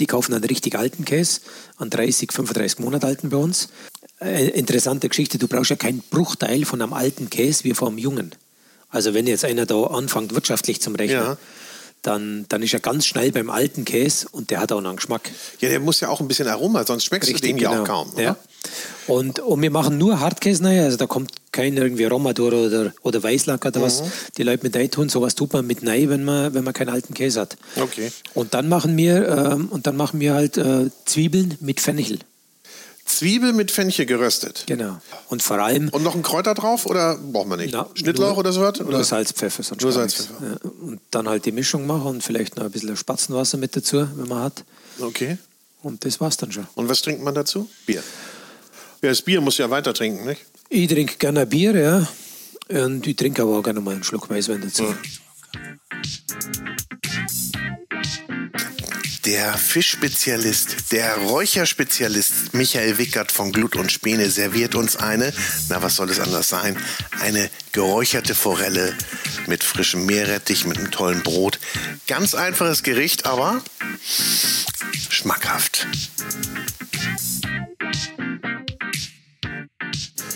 [0.01, 1.41] die kaufen einen richtig alten Käse,
[1.79, 3.69] einen 30, 35 Monate alten bei uns.
[4.21, 8.35] Äh, interessante Geschichte, du brauchst ja keinen Bruchteil von einem alten Käse wie vom jungen.
[8.91, 11.37] Also wenn jetzt einer da anfängt, wirtschaftlich zum Rechnen, ja.
[12.05, 14.97] Dann, dann ist er ganz schnell beim alten Käse und der hat auch noch einen
[14.97, 15.31] Geschmack.
[15.61, 17.73] Ja, der muss ja auch ein bisschen Aroma, sonst schmeckst Richtig, du den genau.
[17.73, 18.11] ja auch kaum.
[18.13, 18.23] Oder?
[18.23, 18.37] Ja.
[19.07, 23.23] Und, und wir machen nur Hartkäse rein, also da kommt kein irgendwie Romadur oder, oder
[23.23, 23.85] Weißlack oder mhm.
[23.85, 24.03] was
[24.37, 25.09] die Leute mit tun.
[25.09, 27.57] Sowas tut man mit rein, wenn man, wenn man keinen alten Käse hat.
[27.77, 28.11] Okay.
[28.35, 32.19] Und dann machen wir, ähm, und dann machen wir halt äh, Zwiebeln mit Fenchel.
[33.05, 34.65] Zwiebel mit Fenchel geröstet.
[34.67, 35.01] Genau.
[35.29, 35.89] Und vor allem.
[35.91, 37.73] Und noch ein Kräuter drauf oder braucht man nicht?
[37.75, 38.79] Na, Schnittlauch nur- oder so was?
[38.81, 39.05] Nur Oder?
[39.05, 40.15] Salz, Pfeffer, sonst Nur Salz.
[40.15, 40.35] Pfeffer.
[40.41, 44.09] Ja, und dann halt die Mischung machen und vielleicht noch ein bisschen Spatzenwasser mit dazu,
[44.17, 44.65] wenn man hat.
[44.99, 45.39] Okay.
[45.83, 46.67] Und das war's dann schon.
[46.75, 47.69] Und was trinkt man dazu?
[47.87, 48.03] Bier.
[49.03, 50.41] Ja, das Bier muss ja weiter trinken, nicht?
[50.71, 52.09] Ich trinke gerne Bier, ja.
[52.69, 54.95] Und ich trinke aber auch gerne mal einen Schluck Weißwein dazu.
[59.25, 65.33] Der Fischspezialist, der Räucherspezialist Michael Wickert von Glut und Späne serviert uns eine,
[65.71, 66.77] na was soll es anders sein,
[67.21, 68.95] eine geräucherte Forelle
[69.47, 71.59] mit frischem Meerrettich, mit einem tollen Brot.
[72.07, 73.63] Ganz einfaches Gericht, aber
[75.09, 75.87] schmackhaft.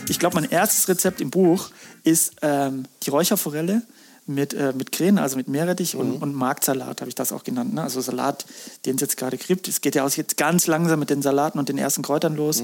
[0.09, 1.71] Ich glaube, mein erstes Rezept im Buch
[2.05, 3.83] ist ähm, die Räucherforelle
[4.29, 7.75] mit, äh, mit Krähen, also mit Meerrettich und, und Marksalat, habe ich das auch genannt.
[7.75, 7.83] Ne?
[7.83, 8.45] Also Salat,
[8.85, 9.69] den es jetzt gerade gibt.
[9.69, 12.63] Es geht ja auch jetzt ganz langsam mit den Salaten und den ersten Kräutern los.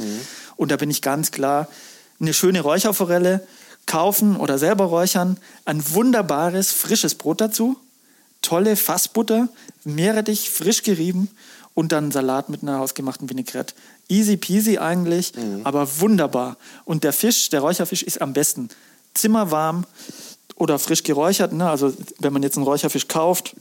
[0.56, 1.68] Und da bin ich ganz klar,
[2.20, 3.46] eine schöne Räucherforelle
[3.86, 7.76] kaufen oder selber räuchern, ein wunderbares, frisches Brot dazu,
[8.42, 9.48] tolle Fassbutter,
[9.84, 11.28] Meerrettich frisch gerieben
[11.74, 13.74] und dann Salat mit einer hausgemachten Vinaigrette.
[14.08, 15.32] Easy peasy eigentlich,
[15.64, 16.56] aber wunderbar.
[16.84, 18.68] Und der Fisch, der Räucherfisch ist am besten
[19.14, 19.84] zimmerwarm
[20.56, 21.52] oder frisch geräuchert.
[21.52, 21.68] Ne?
[21.68, 23.54] Also wenn man jetzt einen Räucherfisch kauft,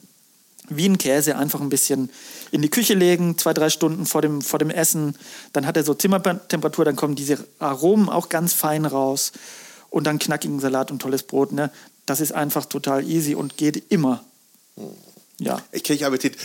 [0.69, 2.09] wie ein Käse einfach ein bisschen
[2.51, 5.17] in die Küche legen, zwei, drei Stunden vor dem, vor dem Essen.
[5.51, 9.31] Dann hat er so Zimmertemperatur, dann kommen diese Aromen auch ganz fein raus.
[9.89, 11.51] Und dann knackigen Salat und tolles Brot.
[11.51, 11.69] Ne?
[12.05, 14.23] Das ist einfach total easy und geht immer.
[15.39, 15.61] Ja.
[15.71, 16.37] Ich kriege Appetit.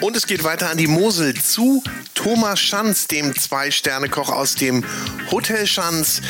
[0.00, 1.82] Und es geht weiter an die Mosel zu
[2.14, 4.84] Thomas Schanz, dem Zwei-Sterne-Koch aus dem
[5.30, 6.20] Hotel Schanz,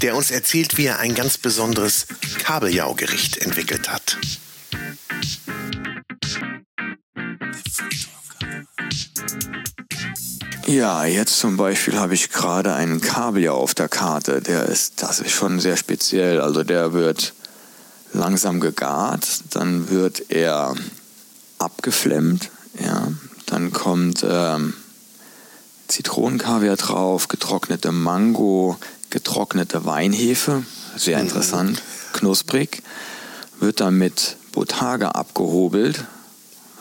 [0.00, 2.06] der uns erzählt, wie er ein ganz besonderes
[2.38, 4.16] Kabeljau-Gericht entwickelt hat.
[10.66, 14.40] Ja, jetzt zum Beispiel habe ich gerade einen Kabeljau auf der Karte.
[14.40, 16.40] Der ist, das ist schon sehr speziell.
[16.40, 17.34] Also der wird
[18.14, 20.74] langsam gegart, dann wird er
[21.58, 23.08] abgeflemmt, ja.
[23.46, 24.74] Dann kommt ähm,
[25.88, 28.78] Zitronenkaviar drauf, getrocknete Mango,
[29.10, 30.64] getrocknete Weinhefe,
[30.96, 31.82] sehr interessant,
[32.12, 32.82] knusprig.
[33.60, 36.04] Wird dann mit Botage abgehobelt,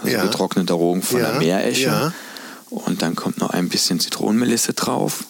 [0.01, 0.23] also Ja.
[0.23, 1.83] getrockneter Rogen von Ja, der Meeresche.
[1.85, 2.13] ja.
[2.69, 5.25] Und dann kommt noch ein bisschen Zitronenmelisse drauf.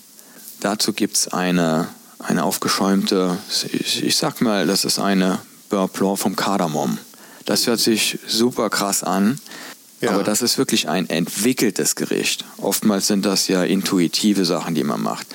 [0.62, 3.38] Dazu gibt es eine, eine aufgeschäumte,
[3.74, 6.98] ich, ich sag mal, das ist eine Beurre Blanc vom Kardamom.
[7.46, 9.40] Das hört sich super krass an,
[10.04, 10.12] Ja.
[10.12, 12.46] aber das ist wirklich ein entwickeltes Gericht.
[12.58, 15.28] Oftmals sind das ja intuitive Sachen, die man macht.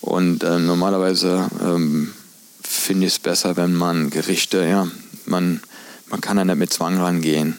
[0.00, 2.12] Und äh, normalerweise ähm,
[2.62, 4.88] finde ich es besser, wenn man Gerichte, ja,
[5.26, 5.60] man,
[6.08, 7.56] man kann da nicht mit Zwang rangehen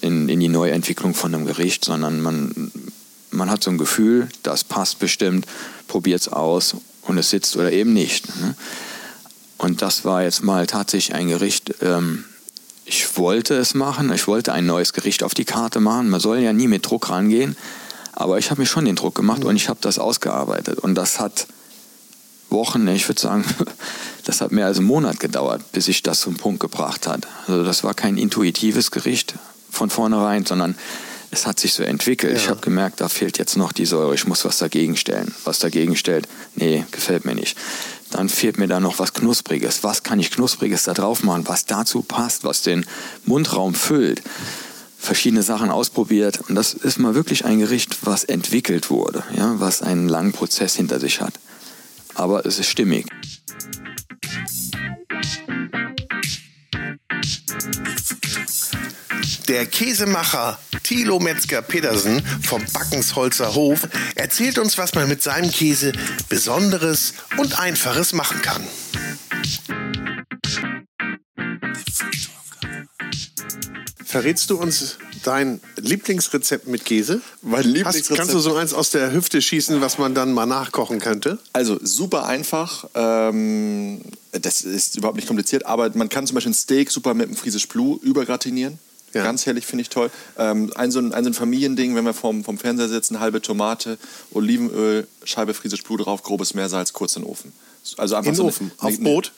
[0.00, 2.72] in, in die Neuentwicklung von einem Gericht, sondern man,
[3.30, 5.46] man hat so ein Gefühl, das passt bestimmt,
[5.86, 8.26] probiert es aus und es sitzt oder eben nicht.
[8.40, 8.56] Ne?
[9.58, 12.24] Und das war jetzt mal tatsächlich ein Gericht, ähm,
[12.88, 16.08] ich wollte es machen, ich wollte ein neues Gericht auf die Karte machen.
[16.08, 17.54] Man soll ja nie mit Druck rangehen,
[18.12, 20.78] aber ich habe mir schon den Druck gemacht und ich habe das ausgearbeitet.
[20.78, 21.46] Und das hat
[22.48, 23.44] Wochen, ich würde sagen,
[24.24, 27.26] das hat mehr als einen Monat gedauert, bis ich das zum Punkt gebracht hat.
[27.46, 29.34] Also das war kein intuitives Gericht
[29.70, 30.74] von vornherein, sondern
[31.30, 32.38] es hat sich so entwickelt.
[32.38, 35.34] Ich habe gemerkt, da fehlt jetzt noch die Säure, ich muss was dagegen stellen.
[35.44, 37.58] Was dagegen stellt, nee, gefällt mir nicht.
[38.10, 39.84] Dann fehlt mir da noch was Knuspriges.
[39.84, 42.86] Was kann ich Knuspriges da drauf machen, was dazu passt, was den
[43.26, 44.22] Mundraum füllt?
[44.98, 46.40] Verschiedene Sachen ausprobiert.
[46.48, 50.74] Und das ist mal wirklich ein Gericht, was entwickelt wurde, ja, was einen langen Prozess
[50.74, 51.34] hinter sich hat.
[52.14, 53.06] Aber es ist stimmig.
[59.48, 60.58] Der Käsemacher
[60.88, 65.92] Thilo Metzger-Pedersen vom Backensholzer Hof erzählt uns, was man mit seinem Käse
[66.30, 68.66] Besonderes und Einfaches machen kann.
[74.02, 77.20] Verrätst du uns dein Lieblingsrezept mit Käse?
[77.42, 80.46] Mein Lieblingsrezept- Hast, kannst du so eins aus der Hüfte schießen, was man dann mal
[80.46, 81.38] nachkochen könnte?
[81.52, 82.88] Also super einfach.
[82.94, 84.00] Ähm,
[84.32, 87.36] das ist überhaupt nicht kompliziert, aber man kann zum Beispiel ein Steak super mit einem
[87.36, 88.78] Friesisch Blue übergratinieren.
[89.14, 89.24] Ja.
[89.24, 90.10] Ganz herrlich, finde ich toll.
[90.36, 93.40] Ähm, ein, so ein, ein so ein Familiending, wenn wir vorm, vom Fernseher sitzen, halbe
[93.40, 93.98] Tomate,
[94.32, 97.52] Olivenöl, Scheibe Friesisch Blue drauf, grobes Meersalz, kurz in den Ofen.
[97.96, 98.70] Also einfach In den so Ofen?
[98.78, 99.32] eine- Auf Brot?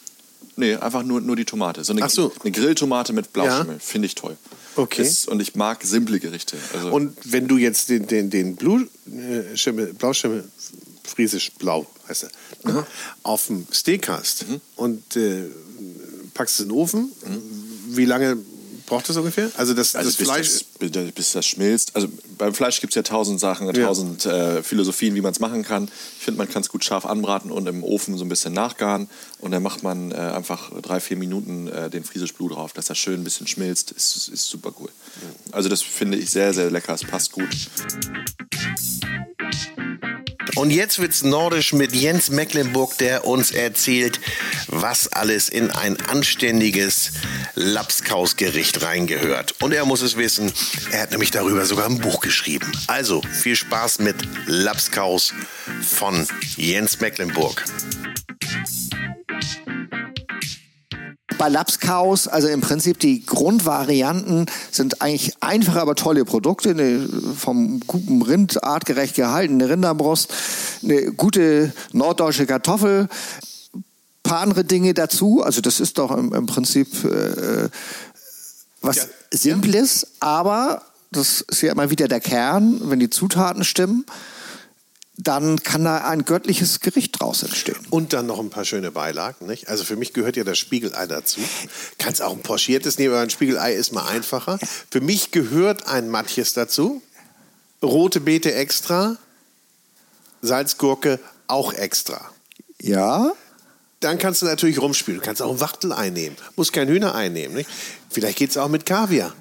[0.57, 1.85] Nee, einfach nur, nur die Tomate.
[1.85, 2.33] So eine, Ach so.
[2.43, 3.75] eine Grilltomate mit Blauschimmel.
[3.77, 3.79] Ja.
[3.81, 4.37] Finde ich toll.
[4.77, 5.03] Okay.
[5.03, 6.57] Ist, und ich mag simple Gerichte.
[6.75, 10.45] Also, Und wenn du jetzt den, den, den Blue, äh, Schimmel, Blauschimmel,
[11.05, 12.31] Friesisch Blau heißt er,
[12.73, 12.87] ne,
[13.23, 14.45] auf dem Steak hast
[14.77, 15.45] und äh,
[16.35, 17.11] packst es in den Ofen,
[17.89, 18.37] wie lange
[18.91, 19.51] braucht das ungefähr?
[19.57, 20.49] Also das, Also das bis, Fleisch.
[20.81, 21.97] das, bis das schmilzt.
[21.97, 23.87] Also beim Fleisch gibt es ja tausend Sachen, Ja.
[23.87, 25.89] tausend äh, Philosophien, wie man es machen kann.
[26.19, 29.09] Ich finde, man kann es gut scharf anbraten und im Ofen so ein bisschen nachgaren.
[29.39, 32.87] Und dann macht man äh, einfach drei, vier Minuten äh, den Friesisch Blut drauf, dass
[32.87, 33.93] das schön ein bisschen schmilzt.
[33.93, 34.91] Ist, ist super cool.
[35.53, 36.93] Also das finde ich sehr, sehr lecker.
[36.93, 37.49] Es passt gut.
[40.57, 44.21] Und jetzt wird's nordisch mit Jens Mecklenburg, der uns erzählt,
[44.67, 47.13] was alles in ein anständiges
[47.61, 49.55] Lapskausgericht reingehört.
[49.61, 50.53] Und er muss es wissen,
[50.93, 52.71] er hat nämlich darüber sogar ein Buch geschrieben.
[52.87, 55.35] Also viel Spaß mit Lapskaus
[55.83, 57.63] von Jens Mecklenburg.
[61.41, 66.69] bei Lapskaus, also im Prinzip die Grundvarianten sind eigentlich einfache, aber tolle Produkte.
[66.69, 70.31] Eine vom guten Rind artgerecht gehaltene Rinderbrust,
[70.83, 73.09] eine gute norddeutsche Kartoffel,
[74.31, 75.43] paar andere Dinge dazu.
[75.43, 77.69] Also das ist doch im, im Prinzip äh,
[78.81, 84.07] was Simples, aber das ist ja immer wieder der Kern, wenn die Zutaten stimmen,
[85.17, 87.77] dann kann da ein göttliches Gericht draus entstehen.
[87.91, 89.47] Und dann noch ein paar schöne Beilagen.
[89.47, 89.69] Nicht?
[89.69, 91.41] Also für mich gehört ja das Spiegelei dazu.
[91.99, 94.61] Kannst auch ein pochiertes nehmen, aber ein Spiegelei ist mal einfacher.
[94.91, 97.03] Für mich gehört ein Matjes dazu.
[97.83, 99.17] Rote Beete extra.
[100.41, 102.31] Salzgurke auch extra.
[102.81, 103.33] Ja,
[104.01, 105.21] Dann kannst du natürlich rumspielen.
[105.21, 106.37] Du kannst auch ein Wachtelei nehmen.
[106.57, 107.55] Muss kein Hühnerei nehmen.
[107.55, 107.69] Nicht?
[108.09, 109.33] Vielleicht geht es auch mit Kaviar.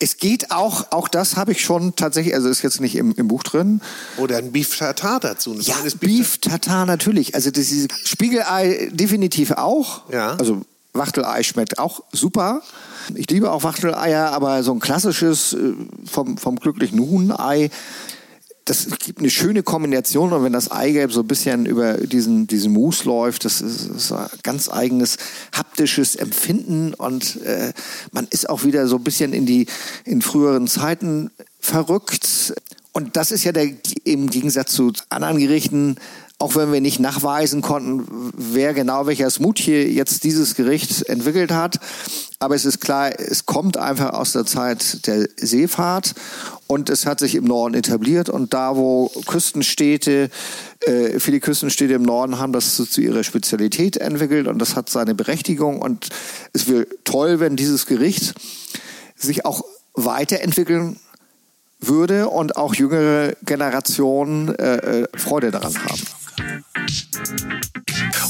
[0.00, 3.28] Es geht auch, auch das habe ich schon tatsächlich, also ist jetzt nicht im, im
[3.28, 3.80] Buch drin.
[4.18, 5.52] Oder ein Beef Tartar dazu.
[5.52, 7.34] Ein Ja, Beef Tartar natürlich.
[7.34, 10.10] Also das ist Spiegelei definitiv auch.
[10.10, 10.34] Ja.
[10.34, 10.62] Also
[10.92, 12.60] Wachtelei schmeckt auch super.
[13.14, 15.74] Ich liebe auch Wachteleier, aber so ein klassisches äh,
[16.10, 17.70] vom, vom glücklichen Huhnei,
[18.64, 22.72] das gibt eine schöne Kombination und wenn das Eigelb so ein bisschen über diesen, diesen
[22.72, 25.16] Mousse läuft, das ist, ist ein ganz eigenes
[25.52, 27.72] haptisches Empfinden und äh,
[28.12, 29.66] man ist auch wieder so ein bisschen in die
[30.04, 32.54] in früheren Zeiten verrückt.
[32.92, 33.70] Und das ist ja der,
[34.04, 35.96] im Gegensatz zu anderen Gerichten,
[36.38, 41.78] auch wenn wir nicht nachweisen konnten, wer genau welcher Smoothie jetzt dieses Gericht entwickelt hat.
[42.42, 46.12] Aber es ist klar, es kommt einfach aus der Zeit der Seefahrt
[46.66, 48.28] und es hat sich im Norden etabliert.
[48.28, 50.28] Und da, wo Küstenstädte,
[50.80, 54.90] äh, viele Küstenstädte im Norden haben das zu, zu ihrer Spezialität entwickelt und das hat
[54.90, 55.80] seine Berechtigung.
[55.80, 56.08] Und
[56.52, 58.34] es wäre toll, wenn dieses Gericht
[59.14, 59.62] sich auch
[59.94, 60.98] weiterentwickeln
[61.78, 66.02] würde und auch jüngere Generationen äh, äh, Freude daran haben.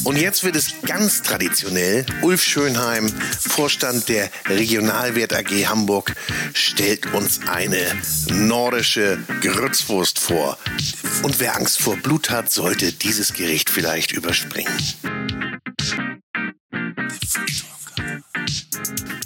[0.05, 2.05] Und jetzt wird es ganz traditionell.
[2.23, 6.15] Ulf Schönheim, Vorstand der Regionalwert AG Hamburg,
[6.55, 7.85] stellt uns eine
[8.29, 10.59] nordische Grützwurst vor.
[11.23, 14.73] Und wer Angst vor Blut hat, sollte dieses Gericht vielleicht überspringen.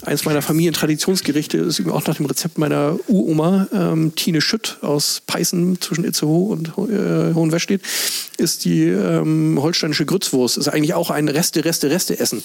[0.07, 5.81] Eins meiner Familientraditionsgerichte ist auch nach dem Rezept meiner Uroma, ähm, Tine Schütt aus Peißen
[5.81, 7.81] zwischen Itzehoe und äh, Hohenwestedt,
[8.37, 10.57] ist die ähm, holsteinische Grützwurst.
[10.57, 12.41] Ist eigentlich auch ein Reste, Reste, Reste essen.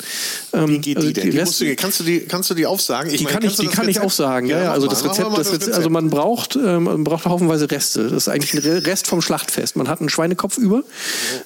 [0.53, 1.31] Ähm, Wie geht also die denn?
[1.31, 3.12] Die Reste- du, kannst, du die, kannst du die aufsagen?
[3.12, 4.07] die meine, kann ich, die kann ich Rezept?
[4.07, 4.48] auch sagen.
[4.48, 7.70] Ja, ja, mach also das Rezept, das Rezept, also man braucht, ähm, man braucht haufenweise
[7.70, 8.05] Reste.
[8.09, 9.77] Das ist eigentlich ein Re- Rest vom Schlachtfest.
[9.77, 10.83] Man hat einen Schweinekopf über,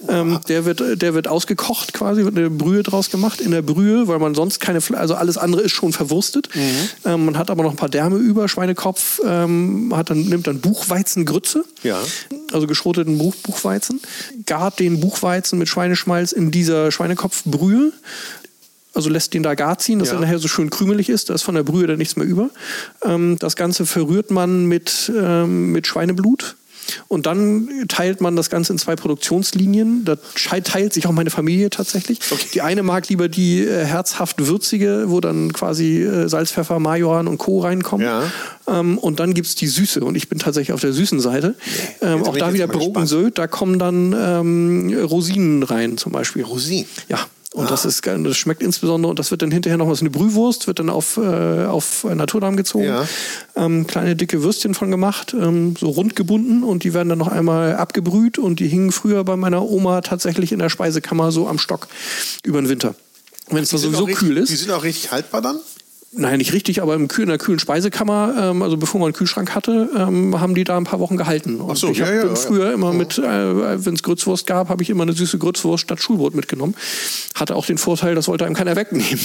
[0.08, 3.42] ähm, der wird, der wird ausgekocht quasi, wird eine Brühe draus gemacht.
[3.42, 6.48] In der Brühe, weil man sonst keine, also alles andere ist schon verwurstet.
[6.54, 6.60] Mhm.
[7.04, 10.60] Ähm, man hat aber noch ein paar Därme über, Schweinekopf, ähm, hat dann, nimmt dann
[10.60, 11.98] Buchweizengrütze, Ja.
[12.52, 14.00] also geschroteten Buch, Buchweizen,
[14.46, 17.92] gart den Buchweizen mit Schweineschmalz in dieser Schweinekopfbrühe.
[18.94, 20.14] Also lässt den da gar ziehen, dass Ja.
[20.14, 21.28] er nachher so schön krümelig ist.
[21.28, 22.48] Da ist von der Brühe dann nichts mehr über.
[23.04, 26.56] Ähm, das Ganze verrührt man mit, ähm, mit Schweineblut.
[27.08, 30.04] Und dann teilt man das Ganze in zwei Produktionslinien.
[30.04, 30.16] Da
[30.62, 32.20] teilt sich auch meine Familie tatsächlich.
[32.54, 37.28] Die eine mag lieber die äh, herzhaft würzige, wo dann quasi äh, Salz, Pfeffer, Majoran
[37.28, 37.60] und Co.
[37.60, 38.06] reinkommen.
[38.06, 38.24] Ja.
[38.68, 40.00] Ähm, und dann gibt's die Süße.
[40.00, 41.54] Und ich bin tatsächlich auf der süßen Seite.
[42.00, 43.38] Ähm, auch da wieder Brokkensöd.
[43.38, 46.42] Da kommen dann ähm, Rosinen rein zum Beispiel.
[46.42, 46.86] Rosinen?
[47.08, 47.18] Ja.
[47.56, 48.22] Und das ist geil.
[48.22, 51.16] Das schmeckt insbesondere und das wird dann hinterher noch was eine Brühwurst, wird dann auf,
[51.16, 52.84] äh, auf Naturdarm gezogen.
[52.84, 53.06] Ja.
[53.54, 57.28] Ähm, kleine dicke Würstchen von gemacht, ähm, so rund gebunden und die werden dann noch
[57.28, 61.58] einmal abgebrüht und die hingen früher bei meiner Oma tatsächlich in der Speisekammer so am
[61.58, 61.88] Stock
[62.44, 62.94] über den Winter.
[63.48, 64.50] Wenn es da sowieso richtig- kühl ist.
[64.50, 65.56] Die sind auch richtig haltbar dann?
[66.18, 69.14] Nein, nicht richtig, aber im Kühl, in der kühlen Speisekammer, ähm, also bevor man einen
[69.14, 71.60] Kühlschrank hatte, ähm, haben die da ein paar Wochen gehalten.
[71.60, 72.36] Und Ach so, ich ja, ja, bin ja.
[72.36, 76.00] früher immer mit, äh, wenn es Grützwurst gab, habe ich immer eine süße Grützwurst statt
[76.00, 76.74] Schulbrot mitgenommen.
[77.34, 79.20] Hatte auch den Vorteil, das wollte einem keiner wegnehmen.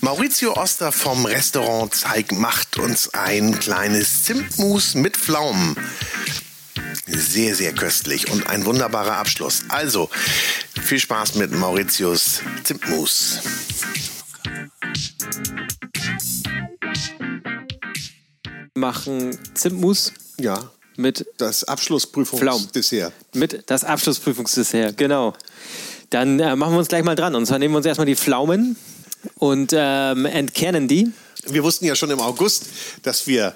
[0.00, 5.76] Maurizio Oster vom Restaurant Zeig macht uns ein kleines Zimtmus mit Pflaumen.
[7.20, 9.64] Sehr, sehr köstlich und ein wunderbarer Abschluss.
[9.68, 10.08] Also,
[10.82, 13.38] viel Spaß mit Mauritius Zimtmus.
[18.74, 23.12] machen Zimtmus Ja, mit das Abschlussprüfungsdessert.
[23.34, 25.34] mit das Abschlussprüfungsdessert, genau.
[26.10, 27.34] Dann äh, machen wir uns gleich mal dran.
[27.34, 28.76] Und zwar nehmen wir uns erstmal die Pflaumen
[29.36, 31.12] und ähm, entkernen die.
[31.46, 32.66] Wir wussten ja schon im August,
[33.02, 33.54] dass wir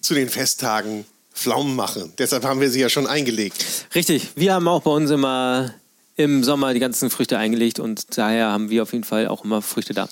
[0.00, 1.04] zu den Festtagen
[1.40, 2.12] Pflaumen machen.
[2.18, 3.64] Deshalb haben wir sie ja schon eingelegt.
[3.94, 5.72] Richtig, wir haben auch bei uns immer
[6.16, 9.62] im Sommer die ganzen Früchte eingelegt und daher haben wir auf jeden Fall auch immer
[9.62, 10.08] Früchte da.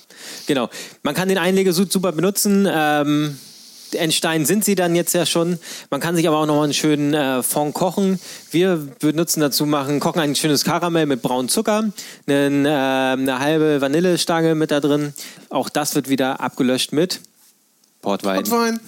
[0.47, 0.69] Genau.
[1.03, 2.67] Man kann den Einlegesud super benutzen.
[2.69, 3.37] Ähm,
[3.93, 5.59] entstehen sind sie dann jetzt ja schon.
[5.91, 8.19] Man kann sich aber auch noch mal einen schönen äh, Fond kochen.
[8.49, 11.91] Wir benutzen dazu machen, kochen ein schönes Karamell mit braunem Zucker,
[12.27, 15.13] einen, äh, eine halbe Vanillestange mit da drin.
[15.49, 17.21] Auch das wird wieder abgelöscht mit
[18.01, 18.43] Portwein.
[18.43, 18.79] Portwein,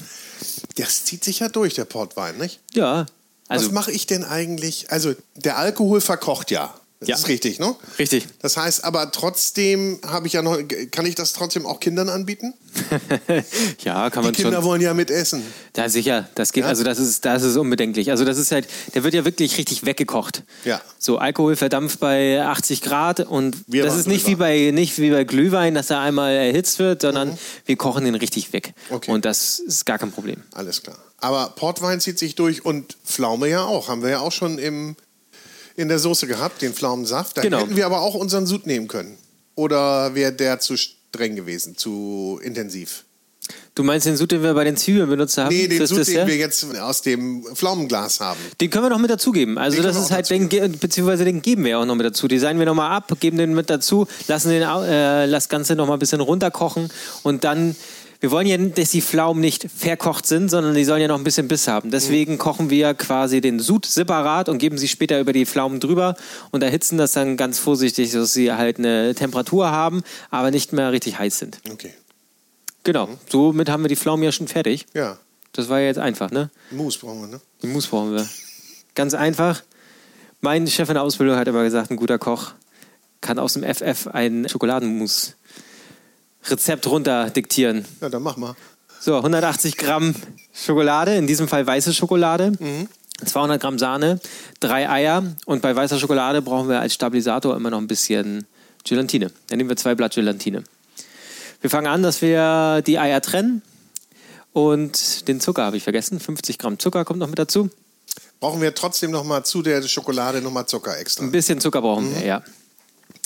[0.75, 2.59] das zieht sich ja durch, der Portwein, nicht?
[2.73, 3.05] Ja.
[3.47, 4.91] Also, Was mache ich denn eigentlich?
[4.91, 6.73] Also, der Alkohol verkocht ja.
[7.01, 7.15] Das Ja.
[7.15, 7.75] ist richtig, ne?
[7.97, 8.27] richtig.
[8.43, 10.59] Das heißt aber trotzdem habe ich ja noch,
[10.91, 12.53] kann ich das trotzdem auch Kindern anbieten?
[13.83, 14.63] ja, kann Die man Kinder schon.
[14.65, 15.41] wollen ja mit essen.
[15.75, 16.29] Ja, sicher.
[16.35, 16.69] Das geht, Ja?
[16.69, 18.11] also das ist, das ist unbedenklich.
[18.11, 20.43] Also das ist halt, der wird ja wirklich richtig weggekocht.
[20.63, 20.79] Ja.
[20.99, 25.09] So Alkohol verdampft bei 80 Grad und Wir das ist nicht wie bei nicht wie
[25.09, 27.35] bei Glühwein, dass er einmal erhitzt wird, sondern
[27.65, 28.73] wir kochen den richtig weg.
[28.89, 28.95] Mhm.
[28.95, 29.11] Okay.
[29.11, 30.43] Und das ist gar kein Problem.
[30.53, 30.97] Alles klar.
[31.17, 33.87] Aber Portwein zieht sich durch und Pflaume ja auch.
[33.89, 34.95] Haben wir ja auch schon im,
[35.75, 37.37] in der Soße gehabt, den Pflaumensaft.
[37.37, 37.59] Da Genau.
[37.59, 39.17] hätten wir aber auch unseren Sud nehmen können.
[39.55, 43.03] Oder wäre der zu streng gewesen, zu intensiv?
[43.73, 45.49] Du meinst den Sud, den wir bei den Zwiebeln benutzt haben?
[45.53, 48.39] Nee, den Sud, den wir jetzt aus dem Pflaumenglas haben.
[48.59, 49.57] Den können wir noch mit dazugeben.
[49.57, 52.27] Also Den das ist halt, den, beziehungsweise den geben wir auch noch mit dazu.
[52.27, 55.99] Designen wir nochmal ab, geben den mit dazu, lassen den, äh, das Ganze nochmal ein
[55.99, 56.89] bisschen runterkochen
[57.23, 57.75] und dann,
[58.21, 61.23] wir wollen ja, dass die Pflaumen nicht verkocht sind, sondern die sollen ja noch ein
[61.23, 61.89] bisschen Biss haben.
[61.89, 66.15] Deswegen kochen wir quasi den Sud separat und geben sie später über die Pflaumen drüber
[66.51, 70.91] und erhitzen das dann ganz vorsichtig, dass sie halt eine Temperatur haben, aber nicht mehr
[70.91, 71.59] richtig heiß sind.
[71.71, 71.93] Okay.
[72.83, 74.85] Genau, somit haben wir die Pflaumen ja schon fertig.
[74.93, 75.17] Ja,
[75.53, 76.51] Das war ja jetzt einfach, ne?
[76.69, 77.41] Mousse brauchen wir, ne?
[77.63, 78.27] Die Mousse brauchen wir.
[78.93, 79.63] Ganz einfach.
[80.41, 82.51] Mein Chef in der Ausbildung hat immer gesagt, ein guter Koch
[83.19, 84.47] kann aus dem FF ein
[86.41, 87.85] Schokoladenmousse-Rezept runter diktieren.
[88.01, 88.55] Ja, dann mach mal.
[88.99, 90.13] So, 180 Gramm
[90.53, 92.51] Schokolade, in diesem Fall weiße Schokolade,
[93.25, 94.19] 200 Gramm Sahne,
[94.59, 98.45] drei Eier und bei weißer Schokolade brauchen wir als Stabilisator immer noch ein bisschen
[98.83, 99.31] Gelatine.
[99.47, 100.63] Dann nehmen wir zwei Blatt Gelatine.
[101.61, 103.63] Wir fangen an, dass wir die Eier trennen
[104.53, 106.19] und den Zucker habe ich vergessen.
[106.19, 107.69] 50 Gramm Zucker kommt noch mit dazu.
[108.39, 111.23] Brauchen wir trotzdem noch mal zu der Schokolade noch mal Zucker extra.
[111.23, 112.43] Ein bisschen Zucker brauchen wir, ja.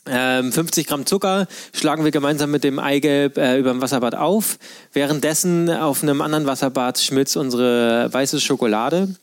[0.07, 4.59] Ähm, 50 Gramm Zucker schlagen wir gemeinsam mit dem Eigelb äh, über dem Wasserbad auf.
[4.93, 9.15] Währenddessen auf einem anderen Wasserbad schmilzt unsere weiße Schokolade.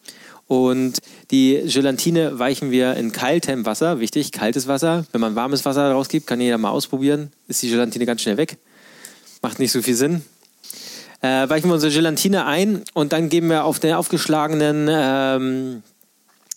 [0.48, 0.98] Und
[1.30, 4.00] die Gelatine weichen wir in kaltem Wasser.
[4.00, 5.06] Wichtig, kaltes Wasser.
[5.12, 7.32] Wenn man warmes Wasser rausgibt, kann jeder mal ausprobieren.
[7.48, 8.58] Ist die Gelatine ganz schnell weg.
[9.40, 10.22] Macht nicht so viel Sinn.
[11.22, 15.82] Äh, weichen wir unsere Gelatine ein und dann geben wir auf den aufgeschlagenen ähm,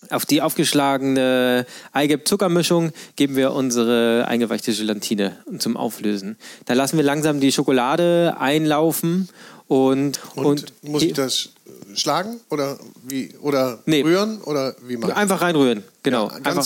[0.10, 6.38] auf die aufgeschlagene Eigelb-Zuckermischung geben wir unsere eingeweichte Gelatine zum Auflösen.
[6.66, 9.30] Da lassen wir langsam die Schokolade einlaufen
[9.68, 11.50] und, Und, und, muss ich das
[11.96, 14.02] schlagen oder wie oder Nee.
[14.02, 15.14] rühren oder wie machen?
[15.14, 15.84] einfach reinrühren.
[16.04, 16.28] Genau.
[16.30, 16.66] Ja, einfach,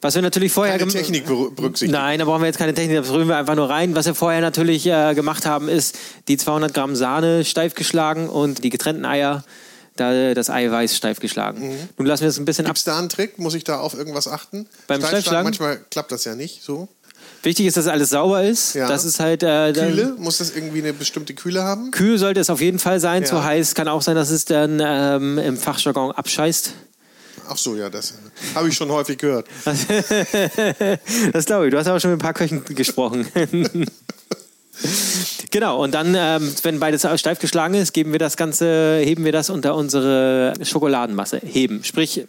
[0.00, 1.92] was wir natürlich vorher keine Technik ber- berücksichtigen.
[1.92, 3.94] Nein, da brauchen wir jetzt keine Technik, das rühren wir einfach nur rein.
[3.94, 5.96] Was wir vorher natürlich äh, gemacht haben, ist
[6.28, 9.44] die 200 Gramm Sahne steif geschlagen und die getrennten Eier,
[10.00, 11.76] da das Eiweiß steif geschlagen.
[11.96, 12.70] Nun lassen wir es ein bisschen ab.
[12.70, 13.38] Gibt es da einen Trick?
[13.38, 14.66] Muss ich da auf irgendwas achten?
[14.86, 15.44] Beim Steif Steifschlagen?
[15.44, 16.88] Manchmal klappt das ja nicht so.
[17.42, 18.74] Wichtig ist, dass alles sauber ist.
[18.74, 18.88] Ja.
[18.88, 20.16] Das ist halt äh, Kühle?
[20.18, 21.90] Muss das irgendwie eine bestimmte Kühle haben?
[21.92, 23.22] Kühl sollte es auf jeden Fall sein.
[23.22, 23.28] Ja.
[23.28, 26.72] Zu heiß kann auch sein, dass es dann ähm, im Fachjargon abscheißt.
[27.48, 28.14] Ach so, ja, das
[28.54, 29.46] habe ich schon häufig gehört.
[31.32, 31.70] das glaube ich.
[31.70, 33.26] Du hast aber schon mit ein paar Köchen gesprochen.
[35.50, 39.32] genau, und dann, ähm, wenn beides steif geschlagen ist, geben wir das Ganze, heben wir
[39.32, 41.40] das unter unsere Schokoladenmasse.
[41.44, 41.84] Heben.
[41.84, 42.26] Sprich,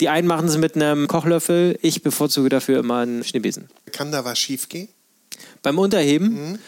[0.00, 3.68] die einen machen es mit einem Kochlöffel, ich bevorzuge dafür immer einen Schneebesen.
[3.92, 4.88] Kann da was schief gehen?
[5.62, 6.58] Beim Unterheben,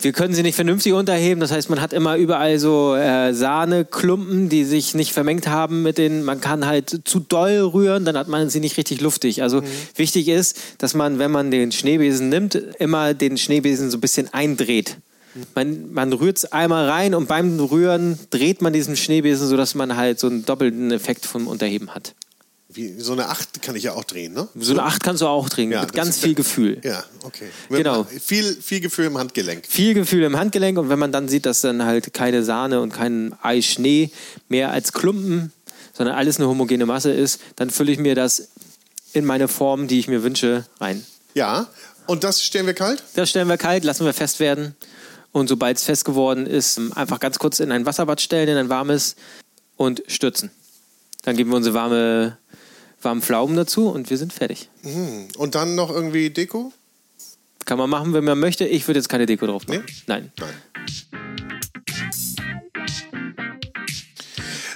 [0.00, 1.40] wir können sie nicht vernünftig unterheben.
[1.40, 5.98] Das heißt, man hat immer überall so äh, Sahneklumpen, die sich nicht vermengt haben mit
[5.98, 6.24] den.
[6.24, 9.42] Man kann halt zu doll rühren, dann hat man sie nicht richtig luftig.
[9.42, 9.62] Also
[9.96, 14.32] wichtig ist, dass man, wenn man den Schneebesen nimmt, immer den Schneebesen so ein bisschen
[14.32, 14.98] eindreht.
[15.54, 19.96] Man, man rührt es einmal rein und beim Rühren dreht man diesen Schneebesen, sodass man
[19.96, 22.14] halt so einen doppelten Effekt vom Unterheben hat.
[22.74, 24.48] Wie, so eine Acht kann ich ja auch drehen, ne?
[24.54, 26.80] So eine Acht kannst du auch drehen, Ja, mit ganz viel Gefühl.
[26.82, 27.48] Ja, okay.
[27.68, 28.04] Wenn Genau.
[28.04, 29.66] Viel, viel Gefühl im Handgelenk.
[29.66, 32.92] viel Gefühl im Handgelenk und wenn man dann sieht, dass dann halt keine Sahne und
[32.92, 34.10] kein Eischnee
[34.48, 35.52] mehr als Klumpen
[35.94, 38.48] sondern alles eine homogene Masse ist, dann fülle ich mir das
[39.12, 41.06] in meine Form, die ich mir wünsche, rein.
[41.34, 41.68] Ja,
[42.06, 43.02] und das stellen wir kalt?
[43.14, 44.74] Das stellen wir kalt, lassen wir fest werden.
[45.32, 48.68] Und sobald es fest geworden ist, einfach ganz kurz in ein Wasserbad stellen, in ein
[48.68, 49.16] warmes
[49.76, 50.50] und stürzen.
[51.22, 52.38] Dann geben wir unsere warme,
[53.04, 54.68] warmen Pflaumen dazu und wir sind fertig.
[54.82, 55.28] Mhm.
[55.36, 56.72] Und dann noch irgendwie Deko?
[57.64, 58.66] Kann man machen, wenn man möchte.
[58.66, 59.84] Ich würde jetzt keine Deko drauf machen.
[60.06, 60.32] Nein.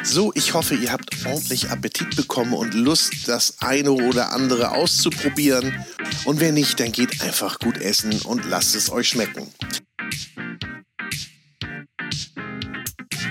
[0.04, 5.84] So, ich hoffe, ihr habt ordentlich Appetit bekommen und Lust, das eine oder andere auszuprobieren.
[6.24, 9.52] Und wenn nicht, dann geht einfach gut essen und lasst es euch schmecken.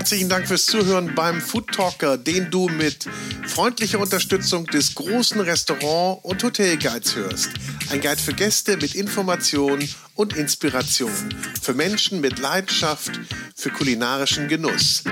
[0.08, 3.10] Herzlichen Dank fürs Zuhören beim Food Talker, den du mit
[3.46, 7.50] freundlicher Unterstützung des großen Restaurant- und Hotelguides hörst.
[7.90, 9.86] Ein Guide für Gäste mit Informationen
[10.16, 11.12] und Inspiration.
[11.62, 13.20] Für Menschen mit Leidenschaft
[13.54, 15.04] für kulinarischen Genuss.